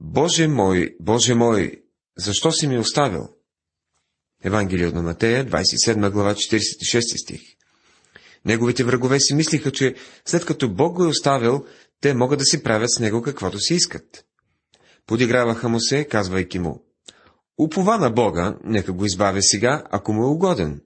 Боже 0.00 0.48
мой, 0.48 0.96
Боже 1.00 1.34
мой, 1.34 1.82
защо 2.18 2.52
си 2.52 2.66
ми 2.66 2.78
оставил? 2.78 3.28
Евангелие 4.44 4.86
от 4.86 4.94
Матея, 4.94 5.46
27 5.46 6.10
глава, 6.10 6.34
46 6.34 7.22
стих. 7.22 7.40
Неговите 8.44 8.84
врагове 8.84 9.20
си 9.20 9.34
мислиха, 9.34 9.72
че 9.72 9.94
след 10.24 10.44
като 10.44 10.68
Бог 10.68 10.96
го 10.96 11.04
е 11.04 11.08
оставил, 11.08 11.64
те 12.00 12.14
могат 12.14 12.38
да 12.38 12.44
си 12.44 12.62
правят 12.62 12.90
с 12.96 13.00
него 13.00 13.22
каквото 13.22 13.58
си 13.58 13.74
искат. 13.74 14.24
Подиграваха 15.06 15.68
му 15.68 15.80
се, 15.80 16.04
казвайки 16.04 16.58
му, 16.58 16.84
Упова 17.58 17.98
на 17.98 18.10
Бога, 18.10 18.56
нека 18.64 18.92
го 18.92 19.04
избавя 19.04 19.42
сега, 19.42 19.84
ако 19.90 20.12
му 20.12 20.22
е 20.22 20.30
угоден. 20.30 20.80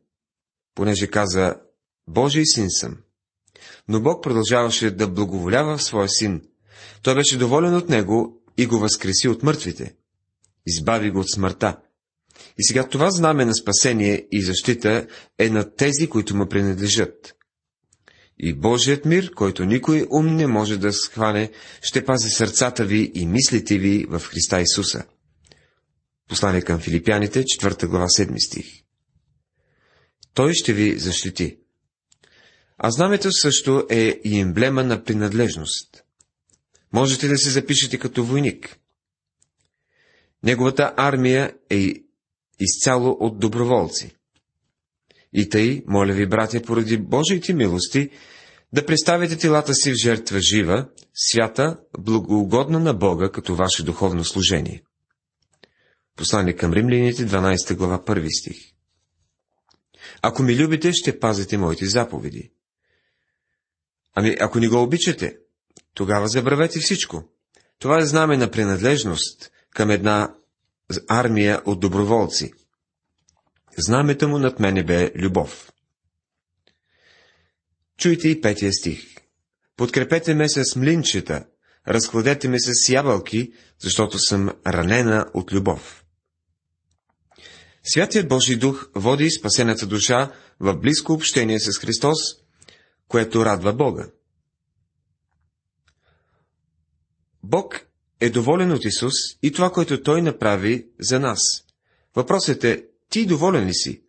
Понеже 0.75 1.06
каза, 1.06 1.54
Божий 2.08 2.46
син 2.46 2.70
съм. 2.70 2.96
Но 3.88 4.00
Бог 4.00 4.22
продължаваше 4.22 4.90
да 4.90 5.08
благоволява 5.08 5.76
в 5.76 5.82
своя 5.82 6.08
син. 6.08 6.42
Той 7.02 7.14
беше 7.14 7.38
доволен 7.38 7.75
от 7.75 7.88
него 7.88 8.42
и 8.56 8.66
го 8.66 8.78
възкреси 8.78 9.28
от 9.28 9.42
мъртвите. 9.42 9.94
Избави 10.66 11.10
го 11.10 11.20
от 11.20 11.30
смъртта. 11.30 11.76
И 12.58 12.64
сега 12.64 12.88
това 12.88 13.10
знаме 13.10 13.44
на 13.44 13.54
спасение 13.54 14.28
и 14.32 14.42
защита 14.42 15.06
е 15.38 15.50
на 15.50 15.75
тези, 15.75 16.08
които 16.08 16.37
му 16.37 16.46
принадлежат. 16.46 17.34
И 18.38 18.54
Божият 18.54 19.04
мир, 19.04 19.34
който 19.34 19.64
никой 19.64 20.06
ум 20.10 20.37
не 20.37 20.46
може 20.46 20.76
да 20.76 20.92
схване, 20.92 21.50
ще 21.82 22.04
пази 22.04 22.30
сърцата 22.30 22.84
ви 22.84 23.12
и 23.14 23.26
мислите 23.26 23.78
ви 23.78 24.06
в 24.08 24.20
Христа 24.20 24.60
Исуса. 24.60 25.04
Послание 26.28 26.62
към 26.62 26.80
филипяните, 26.80 27.44
4 27.44 27.87
глава, 27.87 28.06
7 28.06 28.47
стих. 28.47 28.66
Той 30.35 30.54
ще 30.54 30.73
ви 30.73 30.99
защити. 30.99 31.58
А 32.78 32.90
знамето 32.90 33.32
също 33.32 33.87
е 33.90 34.20
и 34.25 34.38
емблема 34.38 34.85
на 34.85 35.04
принадлежност. 35.04 36.04
Можете 36.92 37.28
да 37.28 37.38
се 37.38 37.50
запишете 37.50 37.99
като 37.99 38.25
войник. 38.25 38.78
Неговата 40.42 40.94
армия 40.97 41.54
е 41.70 41.94
изцяло 42.61 43.16
от 43.20 43.38
доброволци. 43.38 44.14
И 45.32 45.49
тъй, 45.49 45.82
моля 45.87 46.12
ви, 46.12 46.26
братя, 46.26 46.62
поради 46.62 46.99
Божиите 46.99 47.54
милости, 47.54 48.11
да 48.73 48.87
представите 48.87 49.37
телата 49.37 49.75
си 49.75 49.92
в 49.92 49.94
жертва 50.02 50.40
жива, 50.40 50.88
свята, 51.14 51.78
благоугодна 51.99 52.80
на 52.80 52.94
Бога, 52.94 53.30
като 53.30 53.54
ваше 53.54 53.85
духовно 53.85 54.25
служение. 54.25 54.82
Послание 56.18 56.56
към 56.56 56.72
римляните, 56.72 57.26
12 57.26 57.75
глава, 57.75 57.98
1 57.98 58.40
стих. 58.40 58.56
Ако 60.22 60.42
ми 60.42 60.56
любите, 60.56 60.92
ще 60.92 61.20
пазите 61.20 61.58
моите 61.58 61.87
заповеди. 61.87 62.52
Ами, 64.14 64.37
ако 64.40 64.58
ни 64.58 64.68
го 64.68 64.82
обичате, 64.82 65.38
тогава 65.94 66.28
забравете 66.28 66.80
всичко. 66.80 67.25
Това 67.78 67.98
е 67.98 68.04
знаме 68.06 68.37
на 68.37 68.50
принадлежност 68.50 69.50
към 69.70 69.90
една 69.90 70.34
армия 71.08 71.62
от 71.64 71.80
доброволци. 71.80 72.52
Знамето 73.78 74.28
му 74.28 74.38
над 74.38 74.60
мене 74.60 74.84
бе 74.84 75.12
любов. 75.14 75.73
Чуйте 77.99 78.28
и 78.28 78.40
петия 78.40 78.73
стих. 78.73 79.16
Подкрепете 79.76 80.34
ме 80.34 80.49
с 80.49 80.76
млинчета, 80.76 81.47
разкладете 81.88 82.49
ме 82.49 82.56
с 82.60 82.88
ябълки, 82.88 83.52
защото 83.78 84.19
съм 84.19 84.50
ранена 84.66 85.26
от 85.34 85.52
любов. 85.52 86.04
Святият 87.90 88.28
Божий 88.28 88.56
дух 88.56 88.90
води 88.94 89.30
спасената 89.30 89.86
душа 89.86 90.32
в 90.60 90.76
близко 90.76 91.12
общение 91.12 91.60
с 91.60 91.78
Христос, 91.78 92.18
което 93.08 93.44
радва 93.44 93.72
Бога. 93.72 94.10
Бог 97.42 97.80
е 98.20 98.30
доволен 98.30 98.72
от 98.72 98.84
Исус 98.84 99.14
и 99.42 99.52
това, 99.52 99.70
което 99.70 100.02
Той 100.02 100.22
направи 100.22 100.86
за 101.00 101.20
нас. 101.20 101.40
Въпросът 102.16 102.64
е, 102.64 102.84
ти 103.10 103.26
доволен 103.26 103.66
ли 103.66 103.74
си? 103.74 104.02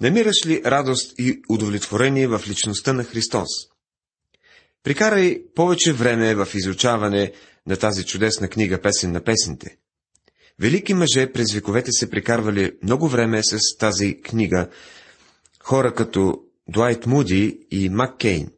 Намираш 0.00 0.46
ли 0.46 0.62
радост 0.66 1.14
и 1.18 1.42
удовлетворение 1.48 2.28
в 2.28 2.42
личността 2.48 2.92
на 2.92 3.04
Христос? 3.04 3.48
Прикарай 4.82 5.42
повече 5.54 5.92
време 5.92 6.34
в 6.34 6.48
изучаване 6.54 7.32
на 7.66 7.76
тази 7.76 8.04
чудесна 8.04 8.48
книга 8.48 8.80
Песен 8.80 9.12
на 9.12 9.24
песните. 9.24 9.78
Велики 10.60 10.94
мъже 10.94 11.32
през 11.32 11.52
вековете 11.52 11.92
се 11.92 12.10
прикарвали 12.10 12.72
много 12.82 13.08
време 13.08 13.42
с 13.42 13.58
тази 13.78 14.20
книга, 14.22 14.68
хора 15.60 15.94
като 15.94 16.42
Дуайт 16.68 17.06
Муди 17.06 17.66
и 17.70 17.88
Мак 17.88 18.18
Кейн. 18.18 18.50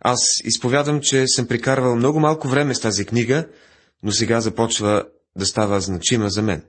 Аз 0.00 0.20
изповядам, 0.44 1.00
че 1.00 1.24
съм 1.26 1.46
прикарвал 1.46 1.96
много 1.96 2.20
малко 2.20 2.48
време 2.48 2.74
с 2.74 2.80
тази 2.80 3.04
книга, 3.04 3.48
но 4.02 4.12
сега 4.12 4.40
започва 4.40 5.04
да 5.36 5.46
става 5.46 5.80
значима 5.80 6.30
за 6.30 6.42
мен. 6.42 6.62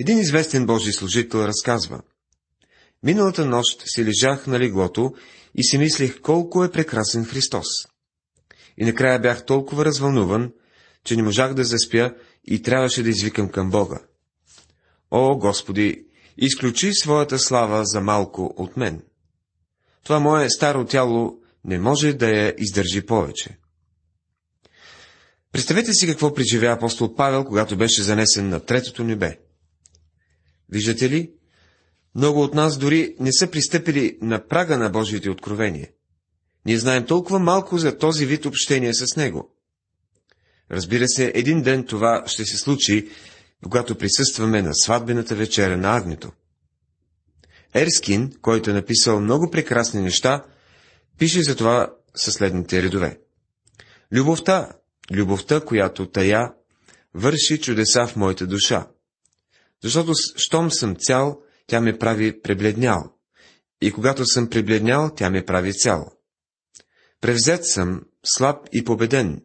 Един 0.00 0.18
известен 0.18 0.66
Божий 0.66 0.92
служител 0.92 1.38
разказва. 1.38 2.00
Миналата 3.02 3.46
нощ 3.46 3.82
си 3.86 4.04
лежах 4.04 4.46
на 4.46 4.58
леглото 4.58 5.14
и 5.54 5.64
си 5.64 5.78
мислех 5.78 6.20
колко 6.20 6.64
е 6.64 6.70
прекрасен 6.70 7.24
Христос. 7.24 7.66
И 8.78 8.84
накрая 8.84 9.20
бях 9.20 9.44
толкова 9.44 9.84
развълнуван, 9.84 10.52
че 11.04 11.16
не 11.16 11.22
можах 11.22 11.54
да 11.54 11.64
заспя 11.64 12.14
и 12.50 12.62
трябваше 12.62 13.02
да 13.02 13.08
извикам 13.08 13.48
към 13.48 13.70
Бога. 13.70 13.98
О, 15.10 15.36
Господи, 15.36 16.04
изключи 16.36 16.94
своята 16.94 17.38
слава 17.38 17.84
за 17.84 18.00
малко 18.00 18.54
от 18.56 18.76
мен. 18.76 19.02
Това 20.04 20.20
мое 20.20 20.50
старо 20.50 20.86
тяло 20.86 21.38
не 21.64 21.78
може 21.78 22.12
да 22.12 22.30
я 22.30 22.54
издържи 22.58 23.06
повече. 23.06 23.58
Представете 25.52 25.92
си 25.92 26.06
какво 26.06 26.34
преживя 26.34 26.66
апостол 26.66 27.14
Павел, 27.14 27.44
когато 27.44 27.76
беше 27.76 28.02
занесен 28.02 28.48
на 28.48 28.60
третото 28.60 29.04
небе. 29.04 29.38
Виждате 30.68 31.10
ли? 31.10 31.32
Много 32.14 32.42
от 32.42 32.54
нас 32.54 32.78
дори 32.78 33.16
не 33.20 33.32
са 33.32 33.50
пристъпили 33.50 34.18
на 34.22 34.46
прага 34.46 34.78
на 34.78 34.90
Божиите 34.90 35.30
откровения. 35.30 35.88
Ние 36.66 36.78
знаем 36.78 37.06
толкова 37.06 37.38
малко 37.38 37.78
за 37.78 37.98
този 37.98 38.26
вид 38.26 38.46
общение 38.46 38.94
с 38.94 39.16
Него. 39.16 39.57
Разбира 40.70 41.08
се, 41.08 41.32
един 41.34 41.62
ден 41.62 41.84
това 41.84 42.22
ще 42.26 42.44
се 42.44 42.56
случи, 42.56 43.10
когато 43.62 43.98
присъстваме 43.98 44.62
на 44.62 44.74
сватбената 44.74 45.34
вечеря 45.34 45.76
на 45.76 45.96
Агнето. 45.96 46.32
Ерскин, 47.74 48.32
който 48.42 48.70
е 48.70 48.74
написал 48.74 49.20
много 49.20 49.50
прекрасни 49.50 50.02
неща, 50.02 50.44
пише 51.18 51.42
за 51.42 51.56
това 51.56 51.92
със 52.14 52.34
следните 52.34 52.82
редове. 52.82 53.18
Любовта, 54.12 54.72
любовта, 55.12 55.60
която 55.60 56.10
тая, 56.10 56.52
върши 57.14 57.60
чудеса 57.60 58.06
в 58.06 58.16
моята 58.16 58.46
душа. 58.46 58.86
Защото, 59.82 60.12
щом 60.36 60.70
съм 60.70 60.96
цял, 60.96 61.40
тя 61.66 61.80
ме 61.80 61.98
прави 61.98 62.40
пребледнял. 62.40 63.14
И 63.80 63.92
когато 63.92 64.26
съм 64.26 64.50
пребледнял, 64.50 65.10
тя 65.16 65.30
ме 65.30 65.44
прави 65.44 65.72
цял. 65.72 66.12
Превзет 67.20 67.66
съм, 67.66 68.02
слаб 68.24 68.68
и 68.72 68.84
победен, 68.84 69.42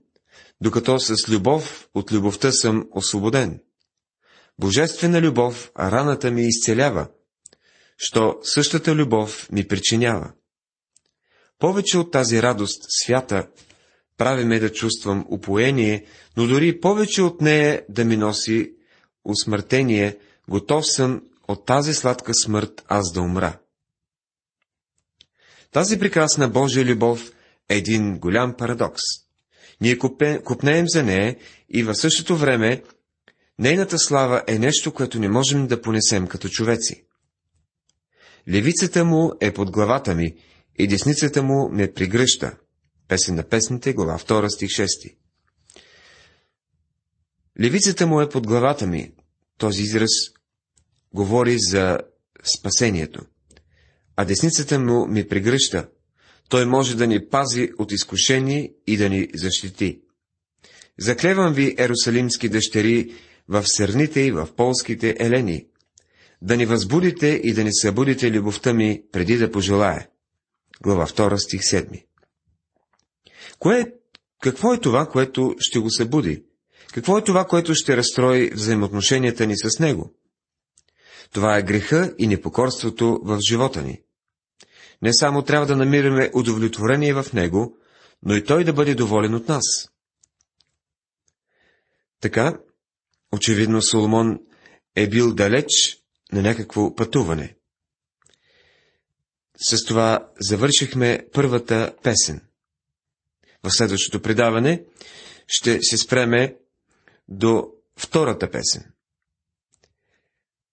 докато 0.63 0.99
с 0.99 1.29
любов 1.29 1.89
от 1.93 2.11
любовта 2.11 2.51
съм 2.51 2.87
освободен. 2.91 3.59
Божествена 4.59 5.21
любов 5.21 5.71
раната 5.79 6.31
ми 6.31 6.47
изцелява, 6.47 7.07
що 7.97 8.39
същата 8.43 8.95
любов 8.95 9.51
ми 9.51 9.67
причинява. 9.67 10.33
Повече 11.59 11.97
от 11.97 12.11
тази 12.11 12.41
радост 12.41 12.81
свята 12.89 13.47
прави 14.17 14.45
ме 14.45 14.59
да 14.59 14.73
чувствам 14.73 15.25
упоение, 15.29 16.05
но 16.37 16.47
дори 16.47 16.79
повече 16.79 17.21
от 17.21 17.41
нея 17.41 17.85
да 17.89 18.05
ми 18.05 18.17
носи 18.17 18.73
усмъртение, 19.25 20.17
готов 20.49 20.85
съм 20.87 21.21
от 21.47 21.65
тази 21.65 21.93
сладка 21.93 22.33
смърт 22.33 22.83
аз 22.87 23.13
да 23.13 23.21
умра. 23.21 23.59
Тази 25.71 25.99
прекрасна 25.99 26.47
Божия 26.47 26.85
любов 26.85 27.31
е 27.69 27.75
един 27.75 28.19
голям 28.19 28.53
парадокс. 28.57 29.22
Ние 29.83 29.97
купнеем 30.43 30.85
за 30.87 31.03
нея 31.03 31.35
и 31.69 31.83
в 31.83 31.95
същото 31.95 32.37
време 32.37 32.83
нейната 33.59 33.99
слава 33.99 34.43
е 34.47 34.59
нещо, 34.59 34.93
което 34.93 35.19
не 35.19 35.29
можем 35.29 35.67
да 35.67 35.81
понесем 35.81 36.27
като 36.27 36.49
човеци. 36.49 37.05
Левицата 38.49 39.05
му 39.05 39.31
е 39.41 39.53
под 39.53 39.71
главата 39.71 40.15
ми 40.15 40.35
и 40.79 40.87
десницата 40.87 41.43
му 41.43 41.69
ме 41.69 41.93
пригръща. 41.93 42.57
Песен 43.07 43.35
на 43.35 43.43
песните, 43.43 43.93
глава 43.93 44.17
2, 44.17 44.47
стих 44.47 44.69
6. 44.69 45.15
Левицата 47.61 48.07
му 48.07 48.21
е 48.21 48.29
под 48.29 48.47
главата 48.47 48.87
ми. 48.87 49.11
Този 49.57 49.81
израз 49.81 50.11
говори 51.13 51.59
за 51.59 51.99
спасението. 52.57 53.25
А 54.15 54.25
десницата 54.25 54.79
му 54.79 55.07
ми 55.07 55.27
прегръща. 55.27 55.89
Той 56.49 56.65
може 56.65 56.97
да 56.97 57.07
ни 57.07 57.29
пази 57.29 57.69
от 57.77 57.91
изкушение 57.91 58.73
и 58.87 58.97
да 58.97 59.09
ни 59.09 59.27
защити. 59.33 59.99
Заклевам 60.99 61.53
ви, 61.53 61.75
ерусалимски 61.77 62.49
дъщери, 62.49 63.13
в 63.47 63.63
сърните 63.67 64.21
и 64.21 64.31
в 64.31 64.47
полските 64.55 65.15
елени, 65.19 65.65
да 66.41 66.57
ни 66.57 66.65
възбудите 66.65 67.41
и 67.43 67.53
да 67.53 67.63
ни 67.63 67.73
събудите 67.73 68.31
любовта 68.31 68.73
ми, 68.73 69.03
преди 69.11 69.37
да 69.37 69.51
пожелая. 69.51 70.07
Глава 70.81 71.07
2, 71.07 71.35
стих 71.37 71.61
7. 71.61 72.03
Кое, 73.59 73.93
какво 74.41 74.73
е 74.73 74.79
това, 74.79 75.05
което 75.05 75.55
ще 75.59 75.79
го 75.79 75.91
събуди? 75.91 76.43
Какво 76.93 77.17
е 77.17 77.23
това, 77.23 77.45
което 77.45 77.75
ще 77.75 77.97
разстрои 77.97 78.49
взаимоотношенията 78.49 79.45
ни 79.45 79.57
с 79.57 79.79
него? 79.79 80.13
Това 81.31 81.57
е 81.57 81.63
греха 81.63 82.13
и 82.19 82.27
непокорството 82.27 83.19
в 83.23 83.39
живота 83.49 83.81
ни. 83.81 84.01
Не 85.03 85.13
само 85.13 85.41
трябва 85.41 85.67
да 85.67 85.75
намираме 85.75 86.31
удовлетворение 86.33 87.13
в 87.13 87.33
него, 87.33 87.77
но 88.25 88.35
и 88.35 88.43
той 88.43 88.63
да 88.63 88.73
бъде 88.73 88.95
доволен 88.95 89.35
от 89.35 89.47
нас. 89.47 89.63
Така, 92.21 92.59
очевидно 93.31 93.81
Соломон 93.81 94.39
е 94.95 95.09
бил 95.09 95.33
далеч 95.33 95.67
на 96.31 96.41
някакво 96.41 96.95
пътуване. 96.95 97.55
С 99.57 99.85
това 99.85 100.31
завършихме 100.39 101.27
първата 101.33 101.95
песен. 102.03 102.41
В 103.63 103.71
следващото 103.71 104.21
предаване 104.21 104.85
ще 105.47 105.79
се 105.81 105.97
спреме 105.97 106.57
до 107.27 107.67
втората 107.97 108.51
песен. 108.51 108.93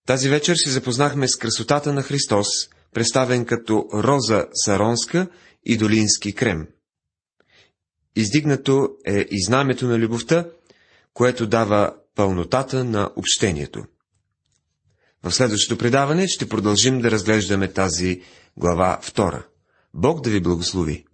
Тази 0.06 0.28
вечер 0.28 0.56
се 0.56 0.70
запознахме 0.70 1.28
с 1.28 1.36
красотата 1.36 1.92
на 1.92 2.02
Христос, 2.02 2.46
представен 2.94 3.44
като 3.44 3.88
роза 3.94 4.46
саронска 4.52 5.28
и 5.64 5.76
долински 5.76 6.34
крем. 6.34 6.68
Издигнато 8.16 8.88
е 9.06 9.26
и 9.30 9.44
знамето 9.44 9.86
на 9.86 9.98
любовта, 9.98 10.46
което 11.14 11.46
дава 11.46 11.94
пълнотата 12.14 12.84
на 12.84 13.10
общението. 13.16 13.84
В 15.22 15.32
следващото 15.32 15.78
предаване 15.78 16.28
ще 16.28 16.48
продължим 16.48 17.00
да 17.00 17.10
разглеждаме 17.10 17.72
тази 17.72 18.22
глава 18.56 18.98
втора. 19.02 19.46
Бог 19.94 20.20
да 20.20 20.30
ви 20.30 20.40
благослови! 20.40 21.04